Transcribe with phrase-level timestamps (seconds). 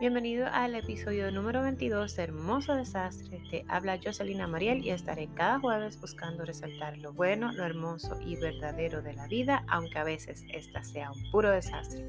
[0.00, 3.42] Bienvenido al episodio número 22 de Hermoso Desastre.
[3.50, 8.36] Te habla Jocelyn Mariel y estaré cada jueves buscando resaltar lo bueno, lo hermoso y
[8.36, 12.02] verdadero de la vida, aunque a veces esta sea un puro desastre.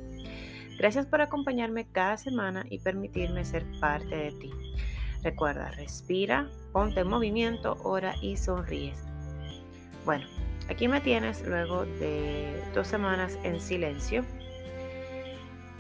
[0.78, 4.52] Gracias por acompañarme cada semana y permitirme ser parte de ti.
[5.22, 9.04] Recuerda, respira, ponte en movimiento, ora y sonríes.
[10.06, 10.26] Bueno,
[10.70, 14.24] aquí me tienes luego de dos semanas en silencio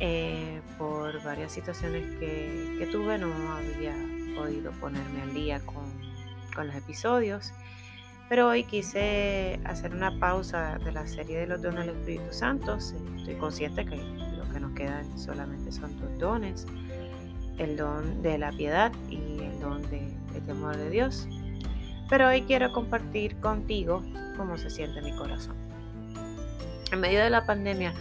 [0.03, 3.95] eh, por varias situaciones que, tuve no había
[4.35, 5.85] podido ponerme al día con,
[6.65, 7.53] los episodios.
[8.27, 12.77] Pero hoy quise hacer una pausa de la serie de los dones del Espíritu Santo.
[12.77, 16.65] Estoy consciente que lo que nos quedan solamente son dos dones.
[17.59, 21.27] El don de la piedad y el don de, de temor de Dios.
[22.09, 24.03] Pero hoy quiero compartir contigo
[24.35, 25.55] cómo se siente mi corazón.
[26.91, 27.93] En medio de la pandemia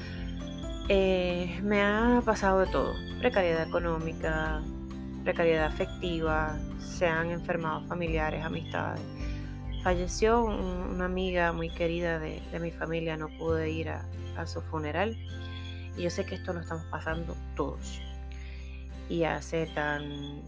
[0.93, 2.97] eh, me ha pasado de todo.
[3.21, 4.61] Precariedad económica,
[5.23, 9.01] precariedad afectiva, se han enfermado familiares, amistades.
[9.85, 14.05] Falleció una amiga muy querida de, mi familia, no pude ir a,
[14.47, 15.17] su funeral.
[15.97, 18.01] Y yo sé que esto lo estamos pasando todos.
[19.09, 20.43] Y hace tan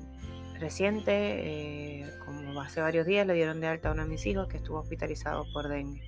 [0.59, 4.49] reciente, eh, como hace varios días, le dieron de alta a uno de mis hijos
[4.49, 6.03] que estuvo hospitalizado por dengue.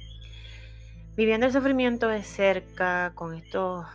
[1.14, 3.86] Viviendo el sufrimiento de cerca, con estos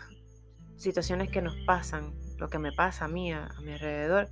[0.79, 4.29] situaciones que nos pasan, lo que me pasa a mí, a, mi alrededor,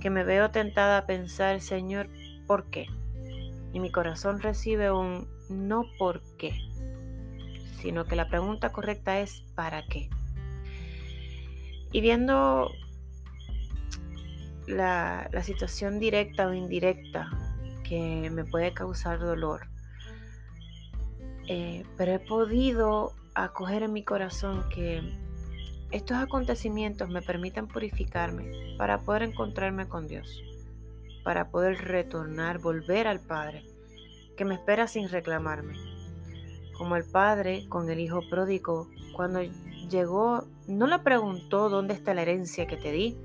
[0.00, 2.08] que me veo tentada a pensar, Señor,
[2.46, 2.86] ¿por qué?
[3.72, 6.58] Y mi corazón recibe un no por qué,
[7.80, 10.08] sino que la pregunta correcta es ¿para qué?
[11.92, 12.70] Y viendo
[14.66, 17.30] la, situación directa o indirecta
[17.86, 19.68] que me puede causar dolor,
[21.48, 25.02] eh, pero he podido acoger en mi corazón que
[25.94, 30.42] estos acontecimientos me permiten purificarme para poder encontrarme con Dios,
[31.22, 33.64] para poder retornar, volver al Padre,
[34.36, 35.74] que me espera sin reclamarme.
[36.76, 39.40] Como el Padre con el Hijo pródigo, cuando
[39.88, 43.16] llegó, no le preguntó dónde está la herencia que te di,